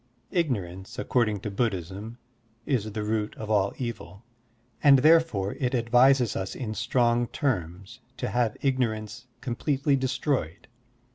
Ignorance, 0.31 0.97
according 0.97 1.41
to 1.41 1.51
Buddhism, 1.51 2.17
is 2.65 2.91
the 2.93 3.03
root 3.03 3.35
of 3.35 3.51
all 3.51 3.71
evil, 3.77 4.23
and 4.81 4.97
therefore 4.97 5.53
it 5.59 5.75
advises 5.75 6.35
us 6.35 6.55
in 6.55 6.73
strong 6.73 7.27
terms 7.27 7.99
to 8.17 8.29
have 8.29 8.57
ignorance 8.61 9.27
completely 9.41 9.95
destroyed. 9.95 10.67